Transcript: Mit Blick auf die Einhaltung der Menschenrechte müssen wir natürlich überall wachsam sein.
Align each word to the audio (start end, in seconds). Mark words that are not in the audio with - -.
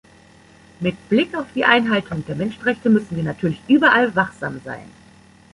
Mit 0.79 1.09
Blick 1.09 1.37
auf 1.37 1.51
die 1.53 1.63
Einhaltung 1.63 2.25
der 2.25 2.35
Menschenrechte 2.35 2.89
müssen 2.89 3.15
wir 3.15 3.21
natürlich 3.21 3.61
überall 3.67 4.15
wachsam 4.15 4.59
sein. 4.65 4.89